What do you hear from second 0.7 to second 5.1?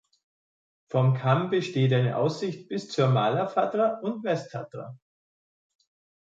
Vom Kamm besteht eine Aussicht bis zur Mala Fatra und Westtatra.